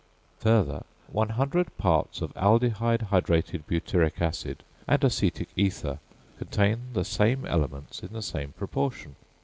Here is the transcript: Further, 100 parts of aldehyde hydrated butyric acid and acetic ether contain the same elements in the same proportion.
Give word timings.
Further, 0.39 0.83
100 1.11 1.77
parts 1.77 2.21
of 2.23 2.33
aldehyde 2.33 3.09
hydrated 3.11 3.67
butyric 3.67 4.19
acid 4.19 4.63
and 4.87 5.03
acetic 5.03 5.49
ether 5.55 5.99
contain 6.39 6.85
the 6.93 7.05
same 7.05 7.45
elements 7.45 8.01
in 8.01 8.11
the 8.11 8.23
same 8.23 8.51
proportion. 8.53 9.15